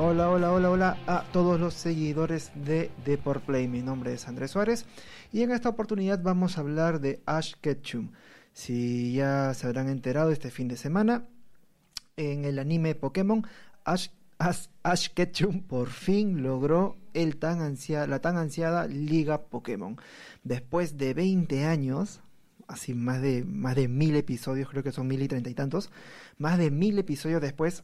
[0.00, 3.66] Hola, hola, hola, hola a todos los seguidores de Deport Play.
[3.66, 4.86] Mi nombre es Andrés Suárez
[5.32, 8.12] y en esta oportunidad vamos a hablar de Ash Ketchum.
[8.52, 11.24] Si ya se habrán enterado este fin de semana,
[12.16, 13.44] en el anime Pokémon,
[13.84, 17.58] Ash, Ash, Ketchum por fin logró el tan
[18.08, 19.96] la tan ansiada Liga Pokémon.
[20.44, 22.20] Después de 20 años,
[22.68, 25.90] así más de, más de mil episodios, creo que son mil y treinta y tantos,
[26.38, 27.82] más de mil episodios después,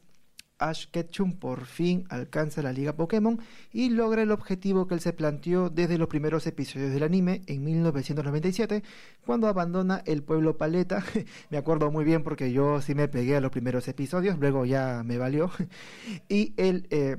[0.58, 3.40] Ash Ketchum por fin alcanza la Liga Pokémon
[3.72, 7.64] y logra el objetivo que él se planteó desde los primeros episodios del anime en
[7.64, 8.82] 1997,
[9.26, 11.04] cuando abandona el pueblo Paleta.
[11.50, 15.02] me acuerdo muy bien porque yo sí me pegué a los primeros episodios, luego ya
[15.04, 15.50] me valió.
[16.28, 17.16] y él eh,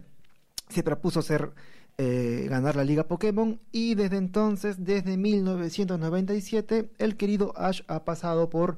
[0.69, 1.51] se propuso ser
[1.97, 8.49] eh, ganar la Liga Pokémon y desde entonces, desde 1997, el querido Ash ha pasado
[8.49, 8.77] por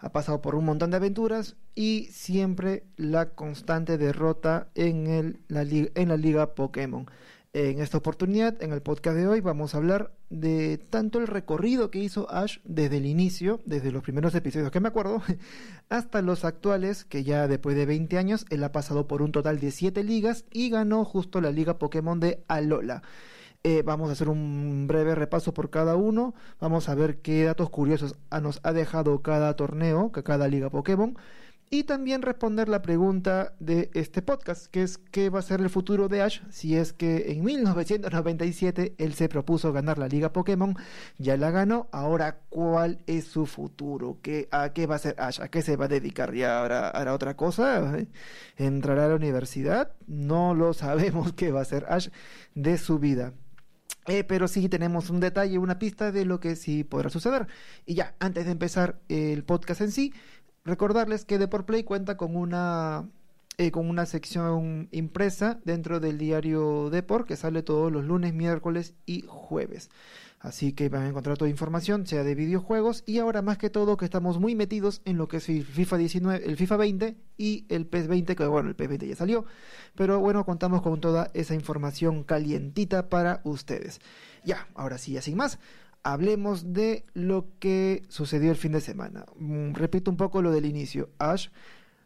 [0.00, 6.16] ha pasado por un montón de aventuras y siempre la constante derrota en, la, la
[6.16, 7.06] liga Pokémon.
[7.52, 11.90] En esta oportunidad, en el podcast de hoy, vamos a hablar de tanto el recorrido
[11.90, 15.20] que hizo Ash desde el inicio, desde los primeros episodios que me acuerdo,
[15.88, 19.58] hasta los actuales, que ya después de 20 años, él ha pasado por un total
[19.58, 23.02] de 7 ligas y ganó justo la liga Pokémon de Alola.
[23.62, 26.34] Eh, vamos a hacer un breve repaso por cada uno.
[26.60, 31.16] Vamos a ver qué datos curiosos nos ha dejado cada torneo, cada liga Pokémon.
[31.72, 35.70] Y también responder la pregunta de este podcast, que es qué va a ser el
[35.70, 40.74] futuro de Ash si es que en 1997 él se propuso ganar la Liga Pokémon,
[41.18, 45.40] ya la ganó, ahora cuál es su futuro, ¿Qué, a qué va a ser Ash,
[45.40, 47.96] a qué se va a dedicar ya ahora hará otra cosa,
[48.56, 52.08] entrará a la universidad, no lo sabemos qué va a ser Ash
[52.56, 53.32] de su vida.
[54.06, 57.46] Eh, pero sí tenemos un detalle, una pista de lo que sí podrá suceder.
[57.86, 60.14] Y ya, antes de empezar el podcast en sí,
[60.64, 63.08] recordarles que Deport Play cuenta con una
[63.58, 68.94] eh, con una sección impresa dentro del diario Deport que sale todos los lunes, miércoles
[69.04, 69.90] y jueves.
[70.40, 73.98] Así que van a encontrar toda información, sea de videojuegos y ahora más que todo
[73.98, 77.66] que estamos muy metidos en lo que es el FIFA 19, el FIFA 20 y
[77.68, 79.44] el PES 20, que bueno, el PES 20 ya salió,
[79.94, 84.00] pero bueno, contamos con toda esa información calientita para ustedes.
[84.42, 85.58] Ya, ahora sí, ya sin más,
[86.02, 89.26] hablemos de lo que sucedió el fin de semana.
[89.36, 91.10] Mm, repito un poco lo del inicio.
[91.18, 91.48] Ash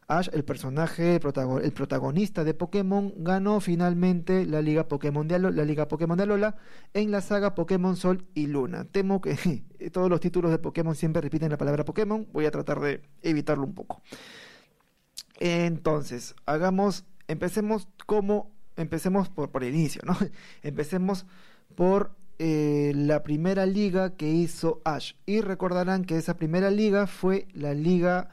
[0.06, 5.65] Ash, el personaje, el protagonista de Pokémon, ganó finalmente la Liga Pokémon de Alola, la
[5.65, 6.56] Liga Pokémon de Alola
[6.92, 8.84] en la saga Pokémon Sol y Luna.
[8.84, 9.62] Temo que
[9.93, 12.26] todos los títulos de Pokémon siempre repiten la palabra Pokémon.
[12.32, 14.03] Voy a tratar de evitarlo un poco.
[15.41, 20.16] Entonces, hagamos, empecemos como, empecemos por, por el inicio, ¿no?
[20.62, 21.26] Empecemos
[21.75, 25.14] por eh, la primera liga que hizo Ash.
[25.25, 28.31] Y recordarán que esa primera liga fue la liga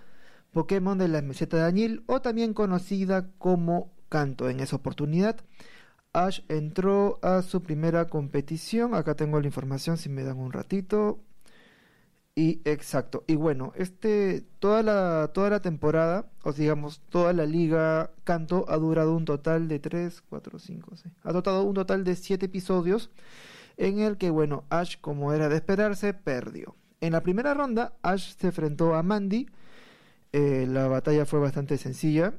[0.52, 4.50] Pokémon de la meseta de Añil o también conocida como Canto.
[4.50, 5.38] En esa oportunidad,
[6.14, 8.94] Ash entró a su primera competición.
[8.94, 11.20] Acá tengo la información si me dan un ratito.
[12.36, 13.24] Y exacto.
[13.28, 18.78] Y bueno, este toda la toda la temporada, o digamos, toda la liga Canto ha
[18.78, 21.14] durado un total de 3, 4, 5, 6.
[21.24, 23.10] Ha dotado un total de 7 episodios
[23.78, 26.76] en el que bueno, Ash como era de esperarse, perdió.
[27.02, 29.48] En la primera ronda, Ash se enfrentó a Mandy,
[30.34, 32.34] eh, la batalla fue bastante sencilla.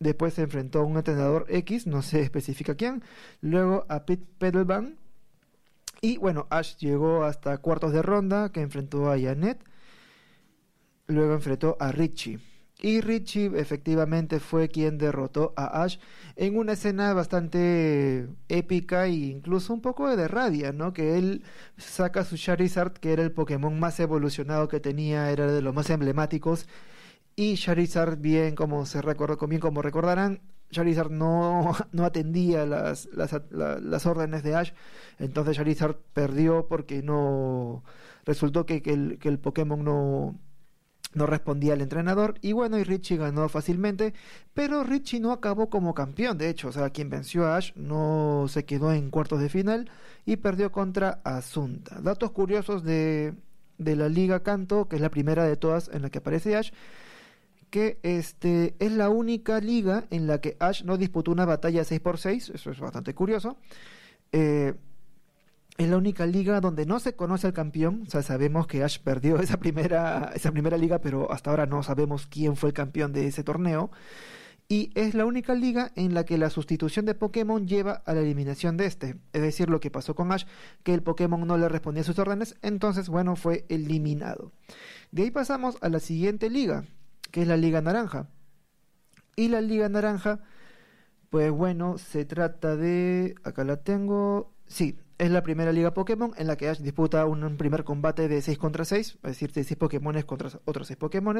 [0.00, 3.02] Después se enfrentó a un entrenador X, no se especifica quién.
[3.40, 4.98] Luego a Pete Pedelban.
[6.00, 9.58] Y bueno, Ash llegó hasta cuartos de ronda, que enfrentó a Janet.
[11.08, 12.38] Luego enfrentó a Richie.
[12.80, 15.98] Y Richie efectivamente fue quien derrotó a Ash
[16.36, 20.92] en una escena bastante épica e incluso un poco de rabia, ¿no?
[20.92, 21.42] Que él
[21.76, 25.90] saca su Charizard, que era el Pokémon más evolucionado que tenía, era de los más
[25.90, 26.68] emblemáticos,
[27.38, 30.40] y Charizard, bien como se recordó, bien como recordarán,
[30.72, 31.70] Charizard no,
[32.02, 33.06] atendía las,
[34.06, 34.72] órdenes de Ash,
[35.20, 37.84] entonces Charizard perdió porque no
[38.24, 40.36] resultó que, el, que el Pokémon no,
[41.14, 42.34] no respondía al entrenador.
[42.42, 44.14] Y bueno y Richie ganó fácilmente
[44.52, 46.68] pero Richie no acabó como campeón de hecho.
[46.68, 49.88] O sea quien venció a Ash no se quedó en cuartos de final
[50.26, 52.00] y perdió contra Asunta.
[52.00, 53.34] Datos curiosos de,
[53.78, 56.72] de la liga Canto que es la primera de todas en la que aparece Ash
[57.70, 62.54] que este, es la única liga en la que Ash no disputó una batalla 6x6,
[62.54, 63.58] eso es bastante curioso.
[64.32, 64.74] Eh,
[65.78, 68.98] es la única liga donde no se conoce al campeón, o sea, sabemos que Ash
[68.98, 73.12] perdió esa primera, esa primera liga, pero hasta ahora no sabemos quién fue el campeón
[73.12, 73.90] de ese torneo.
[74.70, 78.20] Y es la única liga en la que la sustitución de Pokémon lleva a la
[78.20, 79.16] eliminación de este.
[79.32, 80.44] Es decir, lo que pasó con Ash,
[80.82, 84.52] que el Pokémon no le respondía a sus órdenes, entonces, bueno, fue eliminado.
[85.10, 86.84] De ahí pasamos a la siguiente liga,
[87.30, 88.28] que es la Liga Naranja.
[89.36, 90.40] Y la Liga Naranja
[91.30, 93.34] Pues bueno, se trata de...
[93.44, 94.52] Acá la tengo.
[94.66, 98.40] Sí, es la primera liga Pokémon en la que Ash disputa un, primer combate de
[98.40, 101.38] 6 contra 6, es decir, de 6 Pokémon contra otros 6 Pokémon.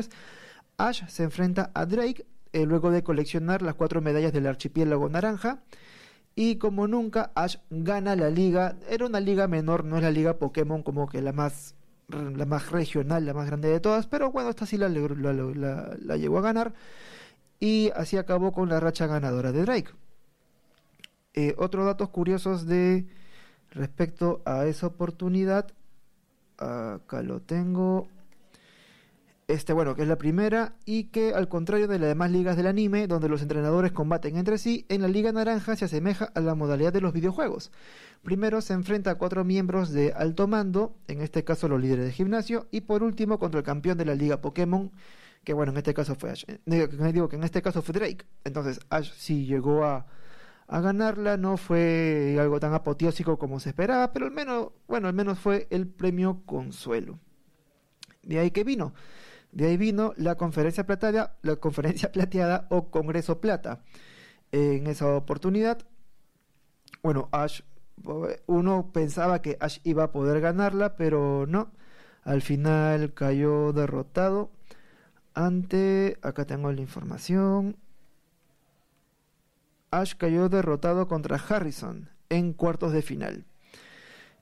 [0.76, 5.62] Ash se enfrenta a Drake eh, luego de coleccionar las cuatro medallas del archipiélago naranja.
[6.34, 8.76] Y como nunca, Ash gana la liga.
[8.88, 11.74] Era una liga menor, no es la liga Pokémon como que la más,
[12.08, 14.06] la más regional, la más grande de todas.
[14.06, 16.74] Pero bueno, esta sí la, la, la llegó a ganar
[17.60, 19.90] y así acabó con la racha ganadora de Drake.
[21.34, 23.06] Eh, otros datos curiosos de
[23.70, 25.70] respecto a esa oportunidad,
[26.56, 28.08] acá lo tengo.
[29.48, 32.66] Este, bueno, que es la primera y que al contrario de las demás ligas del
[32.66, 36.54] anime, donde los entrenadores combaten entre sí, en la Liga Naranja se asemeja a la
[36.54, 37.72] modalidad de los videojuegos.
[38.22, 42.12] Primero se enfrenta a cuatro miembros de alto mando, en este caso los líderes de
[42.12, 44.92] gimnasio, y por último contra el campeón de la Liga Pokémon,
[45.44, 46.44] que bueno, en este caso fue Ash.
[46.46, 48.26] Eh, digo que en este caso fue Drake.
[48.44, 50.04] Entonces Ash sí llegó a,
[50.66, 55.14] a ganarla, no fue algo tan apoteósico como se esperaba, pero al menos, bueno, al
[55.14, 57.18] menos fue el premio consuelo.
[58.22, 58.92] De ahí que vino.
[59.52, 63.82] De ahí vino la conferencia plateada, la conferencia plateada o Congreso Plata.
[64.52, 65.78] En esa oportunidad,
[67.02, 67.62] bueno, Ash,
[68.46, 71.72] uno pensaba que Ash iba a poder ganarla, pero no.
[72.24, 74.50] Al final cayó derrotado
[75.34, 77.76] ante, acá tengo la información.
[79.90, 83.46] Ash cayó derrotado contra Harrison en cuartos de final.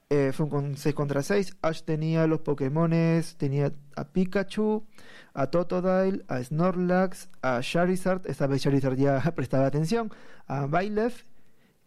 [0.08, 1.56] Eh, fue un 6 contra 6.
[1.62, 4.84] Ash tenía los Pokémones, tenía a Pikachu,
[5.34, 10.12] a Totodile, a Snorlax, a Charizard, esta vez Charizard ya prestaba atención,
[10.46, 11.26] a Byleth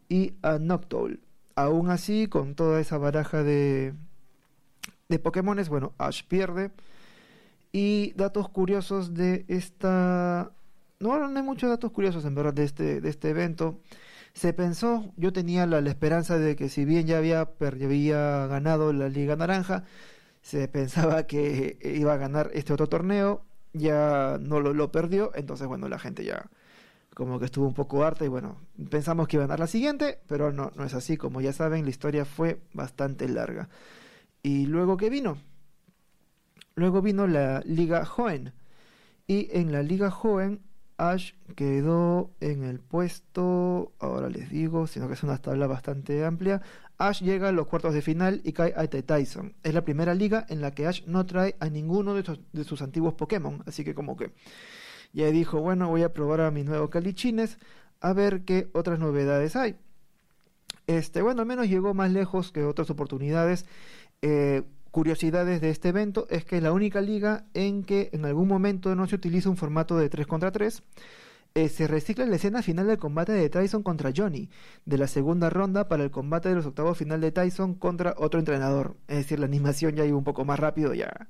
[0.10, 1.22] y a Noctowl.
[1.56, 3.94] Aún así, con toda esa baraja de,
[5.08, 6.72] de Pokémones, bueno, Ash pierde.
[7.72, 10.52] Y datos curiosos de esta...
[11.00, 13.80] No, no hay muchos datos curiosos en verdad de este, de este evento.
[14.34, 17.46] Se pensó, yo tenía la, esperanza de que si bien ya había,
[18.48, 19.84] ganado la Liga Naranja,
[20.42, 25.68] se pensaba que iba a ganar este otro torneo, ya no lo, lo perdió, entonces
[25.68, 26.50] bueno, la gente ya
[27.14, 28.58] como que estuvo un poco harta y bueno,
[28.90, 31.84] pensamos que iba a ganar la siguiente, pero no, no es así, como ya saben,
[31.84, 33.70] la historia fue bastante larga.
[34.42, 35.38] Y luego que vino,
[36.80, 38.54] Luego vino la Liga Joven.
[39.28, 40.62] Y en la Liga Joven,
[41.00, 46.62] Ash quedó en el puesto, ahora les digo, sino que es una tabla bastante amplia.
[46.98, 49.54] Ash llega a los cuartos de final y cae ante Tyson.
[49.64, 52.82] Es la primera liga en la que Ash no trae a ninguno de, de sus
[52.82, 53.64] antiguos Pokémon.
[53.66, 54.34] Así que como que
[55.14, 57.58] ya dijo, bueno, voy a probar a mis nuevos calichines
[58.02, 59.78] a ver qué otras novedades hay.
[60.88, 63.66] Este, bueno, al menos llegó más lejos que otras oportunidades.
[64.22, 68.48] Eh, curiosidades de este evento es que es la única liga en que en algún
[68.48, 70.84] momento no se utiliza un formato de 3 contra 3.
[71.56, 74.50] Eh, se recicla la escena final del combate de Tyson contra Johnny,
[74.86, 78.40] de la segunda ronda para el combate de los octavos final de Tyson contra otro
[78.40, 78.96] entrenador.
[79.08, 81.28] Es decir, la animación ya iba un poco más rápido, ya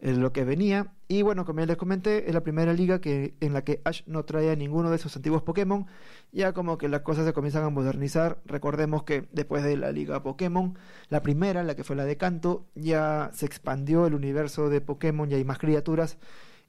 [0.00, 0.92] lo que venía.
[1.08, 4.02] Y bueno, como ya les comenté, es la primera liga que, en la que Ash
[4.06, 5.86] no trae ninguno de sus antiguos Pokémon.
[6.32, 8.40] Ya como que las cosas se comienzan a modernizar.
[8.44, 10.76] Recordemos que después de la liga Pokémon,
[11.08, 15.28] la primera, la que fue la de Canto, ya se expandió el universo de Pokémon,
[15.28, 16.18] ya hay más criaturas.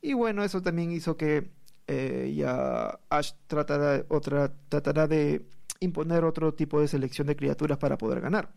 [0.02, 1.50] Y bueno, eso también hizo que
[1.88, 4.50] eh, ya Ash tratará, otra,
[5.08, 5.46] de
[5.80, 8.50] imponer otro tipo de selección de criaturas para poder ganar.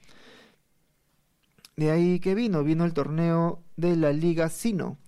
[1.80, 4.98] De ahí que vino, vino el torneo de la Liga Sino.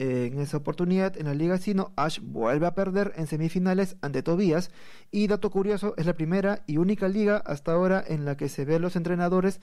[0.00, 4.72] En esa oportunidad, en la Liga Sino, Ash vuelve a perder en semifinales ante Tobías.
[5.12, 8.64] Y dato curioso, es la primera y única liga hasta ahora en la que se
[8.64, 9.60] ve a los entrenadores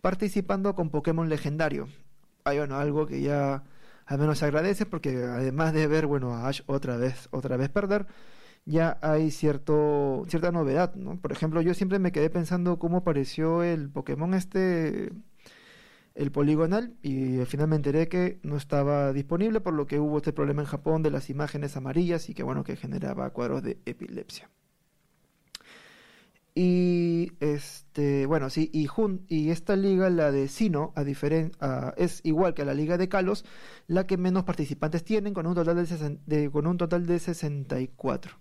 [0.00, 1.86] participando con Pokémon legendario.
[2.44, 3.62] Hay bueno, algo que ya
[4.06, 7.68] al menos se agradece porque además de ver bueno a Ash otra vez otra vez
[7.68, 8.06] perder
[8.64, 13.62] ya hay cierto cierta novedad no por ejemplo yo siempre me quedé pensando cómo apareció
[13.62, 15.12] el Pokémon este
[16.14, 20.18] el poligonal y al final me enteré que no estaba disponible por lo que hubo
[20.18, 23.78] este problema en Japón de las imágenes amarillas y que bueno que generaba cuadros de
[23.86, 24.50] epilepsia.
[26.52, 32.20] Y este bueno sí y Jun, y esta liga la de Sino a diferencia es
[32.24, 33.44] igual que la liga de Kalos
[33.86, 35.86] la que menos participantes tienen con un total
[36.26, 38.32] de, con un total de 64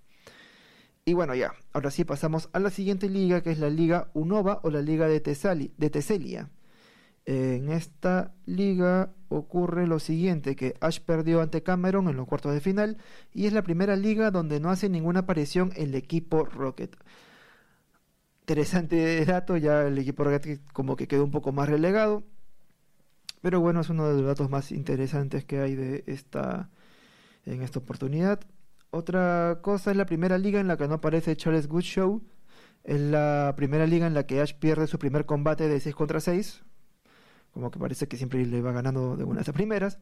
[1.05, 4.59] y bueno ya ahora sí pasamos a la siguiente liga que es la liga Unova
[4.63, 6.49] o la liga de, Tesali, de Teselia
[7.29, 12.59] en esta liga ocurre lo siguiente, que Ash perdió ante Cameron en los cuartos de
[12.59, 12.97] final
[13.31, 16.95] y es la primera liga donde no hace ninguna aparición el equipo Rocket.
[18.41, 22.23] Interesante dato, ya el equipo Rocket como que quedó un poco más relegado,
[23.43, 26.71] pero bueno, es uno de los datos más interesantes que hay de esta
[27.45, 28.39] en esta oportunidad.
[28.89, 32.23] Otra cosa es la primera liga en la que no aparece Charles Goodshow.
[32.83, 36.19] Es la primera liga en la que Ash pierde su primer combate de 6 contra
[36.19, 36.63] 6.
[37.53, 39.99] Como que parece que siempre le va ganando de una de primeras.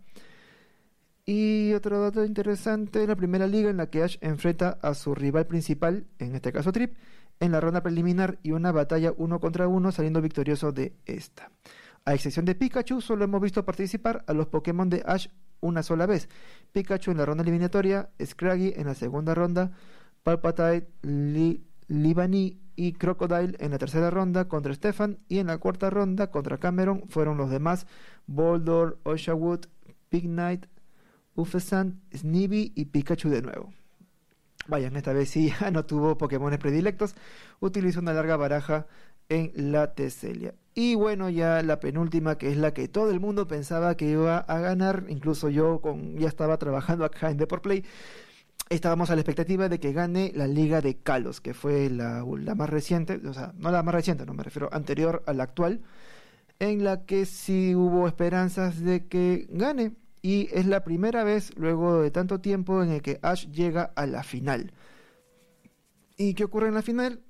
[1.25, 5.13] Y otro dato interesante es la primera liga en la que Ash enfrenta a su
[5.13, 6.95] rival principal, en este caso Trip,
[7.41, 11.51] en la ronda preliminar y una batalla uno contra uno saliendo victorioso de esta.
[12.05, 15.27] A excepción de Pikachu, solo hemos visto participar a los Pokémon de Ash
[15.59, 16.29] una sola vez.
[16.71, 19.71] Pikachu en la ronda eliminatoria, Scraggy en la segunda ronda,
[20.23, 21.65] Palpatine, Li
[22.77, 27.03] y Crocodile en la tercera ronda contra Stefan y en la cuarta ronda contra Cameron
[27.09, 27.87] fueron los demás
[28.27, 29.65] Boldor, Oshawood,
[30.09, 30.67] Big Knight,
[31.35, 33.73] Ufesant, Snivy y Pikachu de nuevo.
[34.67, 37.15] Vayan, esta vez sí ya no tuvo Pokémon predilectos,
[37.59, 38.85] utilizó una larga baraja
[39.27, 40.53] en la Teselia.
[40.75, 44.37] Y bueno, ya la penúltima, que es la que todo el mundo pensaba que iba
[44.37, 47.83] a ganar, incluso yo con, ya estaba trabajando acá en Deport Play,
[48.69, 52.23] estábamos a la expectativa de que gane la Liga de Kalos, que fue la,
[52.55, 55.81] más reciente, o sea, no la más reciente, no me refiero anterior a la actual,
[56.59, 59.93] en la que sí hubo esperanzas de que gane.
[60.21, 64.05] Y es la primera vez, luego de tanto tiempo, en el que Ash llega a
[64.07, 64.73] la final.
[66.17, 67.21] ¿Y qué ocurre en la final?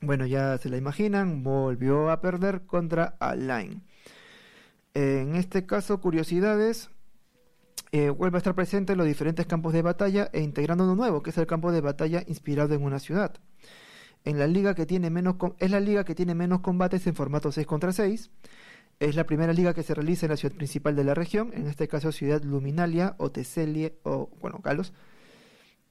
[0.00, 3.82] Bueno, ya se la imaginan, volvió a perder contra Align.
[4.94, 6.90] En este caso, curiosidades,
[7.92, 11.22] eh, vuelve a estar presente en los diferentes campos de batalla e integrando uno nuevo,
[11.22, 13.34] que es el campo de batalla inspirado en una ciudad.
[14.24, 17.50] En la liga que tiene menos es la liga que tiene menos combates en formato
[17.50, 18.30] 6 contra 6.
[19.00, 21.66] Es la primera liga que se realiza en la ciudad principal de la región, en
[21.68, 24.92] este caso Ciudad Luminalia o Teselie o bueno, Kalos.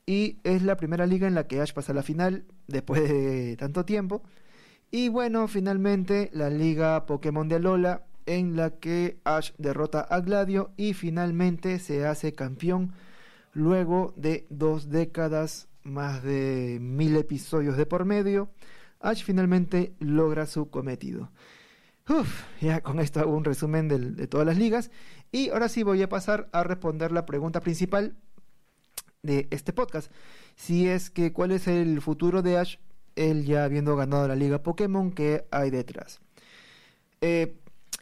[0.06, 3.56] Y es la primera liga en la que Ash pasa a la final después de
[3.58, 4.24] tanto tiempo.
[4.92, 10.72] Y bueno, finalmente la liga Pokémon de Alola en la que Ash derrota a Gladio
[10.78, 12.94] y finalmente se hace campeón
[13.54, 18.50] luego de dos décadas, más de mil episodios de por medio.
[19.00, 21.32] Ash finalmente logra su cometido.
[22.10, 24.92] Uf, ya con esto hago un resumen de, todas las ligas.
[25.32, 28.16] Y ahora sí voy a pasar a responder la pregunta principal
[29.24, 30.12] de este podcast.
[30.56, 32.78] Si es que cuál es el futuro de Ash,
[33.16, 36.20] él ya habiendo ganado la liga Pokémon que hay detrás.
[37.22, 37.58] Eh,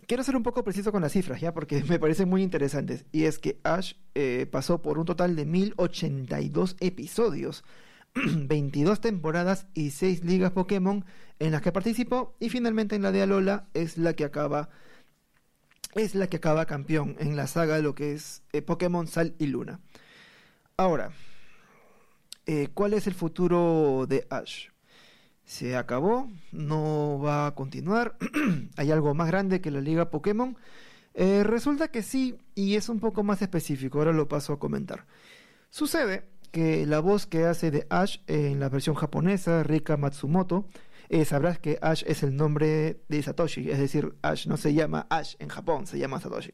[0.08, 1.54] quiero ser un poco preciso con las cifras, ¿ya?
[1.54, 3.06] Porque me parecen muy interesantes.
[3.12, 7.64] Y es que Ash eh, pasó por un total de 1082 episodios,
[8.14, 11.06] 22 temporadas y 6 ligas Pokémon
[11.40, 12.36] en las que participó.
[12.40, 14.70] Y finalmente en la de Alola es la que acaba.
[15.94, 19.34] Es la que acaba campeón en la saga de lo que es eh, Pokémon Sal
[19.40, 19.80] y Luna.
[20.76, 21.12] Ahora,
[22.46, 24.68] eh, ¿cuál es el futuro de Ash?
[25.46, 28.18] Se acabó, no va a continuar,
[28.78, 30.58] hay algo más grande que la liga Pokémon.
[31.14, 35.06] Eh, resulta que sí, y es un poco más específico, ahora lo paso a comentar.
[35.70, 40.68] Sucede que la voz que hace de Ash en la versión japonesa, Rika Matsumoto,
[41.10, 45.06] eh, sabrás que Ash es el nombre de Satoshi, es decir, Ash no se llama
[45.10, 46.54] Ash en Japón, se llama Satoshi.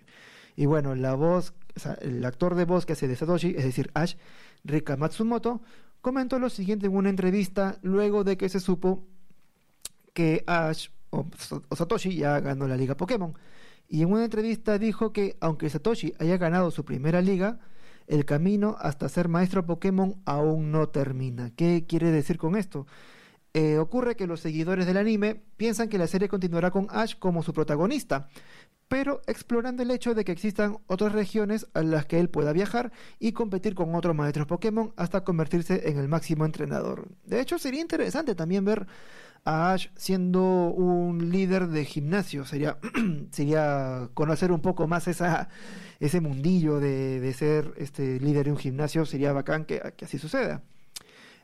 [0.55, 1.53] Y bueno, la voz,
[2.01, 4.15] el actor de voz que hace de Satoshi, es decir, Ash,
[4.63, 5.61] Rika Matsumoto,
[6.01, 9.07] comentó lo siguiente en una entrevista luego de que se supo
[10.13, 11.27] que Ash o,
[11.75, 13.33] Satoshi ya ganó la liga Pokémon.
[13.87, 17.59] Y en una entrevista dijo que aunque Satoshi haya ganado su primera liga,
[18.07, 21.51] el camino hasta ser maestro Pokémon aún no termina.
[21.55, 22.87] ¿Qué quiere decir con esto?
[23.53, 27.43] Eh, ocurre que los seguidores del anime piensan que la serie continuará con Ash como
[27.43, 28.29] su protagonista,
[28.87, 32.93] pero explorando el hecho de que existan otras regiones a las que él pueda viajar
[33.19, 37.09] y competir con otros maestros Pokémon hasta convertirse en el máximo entrenador.
[37.25, 38.87] De hecho, sería interesante también ver
[39.43, 42.45] a Ash siendo un líder de gimnasio.
[42.45, 42.77] Sería,
[43.31, 45.49] sería conocer un poco más esa,
[45.99, 49.05] ese mundillo de, ser este líder de un gimnasio.
[49.05, 50.63] Sería bacán que así suceda.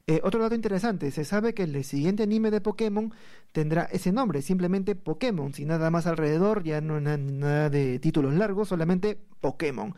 [0.09, 3.13] Eh, otro dato interesante, se sabe que el siguiente anime de Pokémon
[3.51, 8.69] tendrá ese nombre, simplemente Pokémon, sin nada más alrededor, ya no nada de títulos largos,
[8.69, 9.93] solamente Pokémon.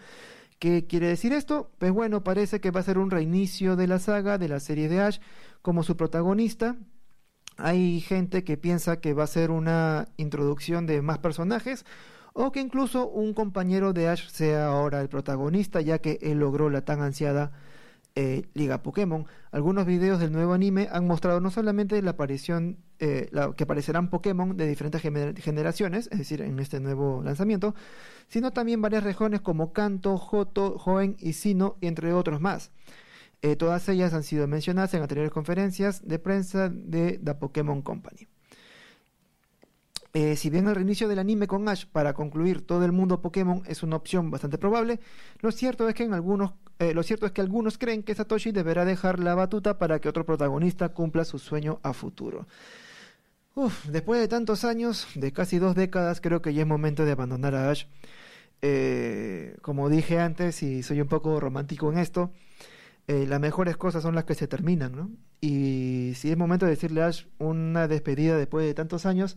[0.58, 1.70] ¿Qué quiere decir esto?
[1.78, 4.89] Pues bueno, parece que va a ser un reinicio de la saga, de la serie
[4.89, 5.20] de Ash,
[5.62, 6.75] como su protagonista.
[7.58, 11.86] Hay gente que piensa que va a ser una introducción de más personajes
[12.34, 16.72] o que incluso un compañero de Ash sea ahora el protagonista, ya que él logró
[16.72, 17.51] la tan ansiada
[18.22, 19.26] eh, Liga Pokémon.
[19.50, 24.58] Algunos videos del nuevo anime han mostrado no solamente la aparición, eh, que aparecerán Pokémon
[24.58, 27.76] de diferentes generaciones, es decir, en este nuevo lanzamiento,
[28.28, 32.72] sino también varias regiones como Kanto, Joto, Hoenn y Sino, entre otros más.
[33.42, 38.28] Eh, todas ellas han sido mencionadas en anteriores conferencias de prensa de The Pokémon Company.
[40.36, 43.84] Si bien el reinicio del anime con Ash para concluir todo el mundo Pokémon es
[43.84, 45.00] una opción bastante probable,
[45.40, 48.52] lo cierto es que en algunos eh, lo cierto es que algunos creen que Satoshi
[48.52, 52.48] deberá dejar la batuta para que otro protagonista cumpla su sueño a futuro.
[53.56, 57.12] Uf, después de tantos años, de casi dos décadas, creo que ya es momento de
[57.12, 57.86] abandonar a Ash.
[58.62, 62.32] Eh, como dije antes, y soy un poco romántico en esto,
[63.08, 65.10] eh, las mejores cosas son las que se terminan, ¿no?
[65.42, 69.36] Y si es momento de decirle a Ash una despedida después de tantos años,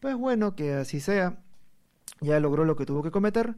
[0.00, 1.38] pues bueno, que así sea.
[2.20, 3.56] Ya logró lo que tuvo que cometer.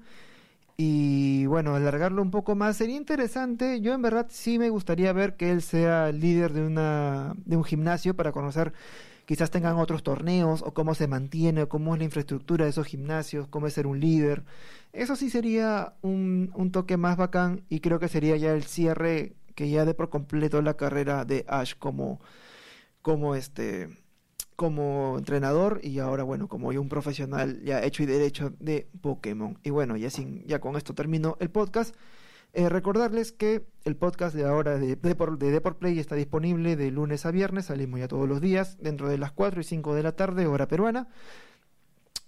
[0.80, 3.80] Y bueno, alargarlo un poco más sería interesante.
[3.80, 7.64] Yo en verdad sí me gustaría ver que él sea líder de, una, de un
[7.64, 8.72] gimnasio para conocer,
[9.26, 12.86] quizás tengan otros torneos o cómo se mantiene, o cómo es la infraestructura de esos
[12.86, 14.44] gimnasios, cómo es ser un líder.
[14.92, 19.34] Eso sí sería un, un toque más bacán y creo que sería ya el cierre
[19.56, 22.20] que ya de por completo la carrera de Ash como,
[23.02, 23.88] como este
[24.58, 29.56] como entrenador y ahora, bueno, como yo un profesional ya hecho y derecho de Pokémon.
[29.62, 31.94] Y bueno, ya, sin, ya con esto termino el podcast.
[32.54, 37.24] Eh, recordarles que el podcast de ahora de Deport, de Play está disponible de lunes
[37.24, 40.16] a viernes, salimos ya todos los días, dentro de las 4 y 5 de la
[40.16, 41.06] tarde, hora peruana.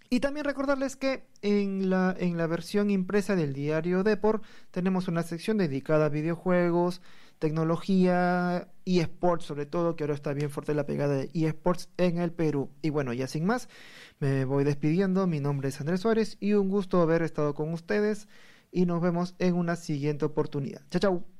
[0.09, 5.25] Y también recordarles que en la, en la versión impresa del diario Deport tenemos una
[5.25, 7.03] sección dedicada a videojuegos,
[7.41, 12.31] tecnología, eSports sobre todo, que ahora está bien fuerte la pegada de eSports en el
[12.31, 12.71] Perú.
[12.83, 13.69] Y bueno, ya sin más,
[14.21, 15.27] me voy despidiendo.
[15.27, 18.29] Mi nombre es Andrés Suárez y un gusto haber estado con ustedes
[18.71, 20.83] y nos vemos en una siguiente oportunidad.
[20.91, 21.40] Chao, chao.